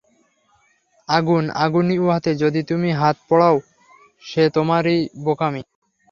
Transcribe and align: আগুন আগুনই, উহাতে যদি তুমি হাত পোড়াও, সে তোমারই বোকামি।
আগুন 1.09 1.43
আগুনই, 1.55 1.97
উহাতে 1.97 2.31
যদি 2.35 2.61
তুমি 2.63 2.89
হাত 2.91 3.17
পোড়াও, 3.29 3.55
সে 4.23 4.43
তোমারই 4.49 4.97
বোকামি। 5.23 5.61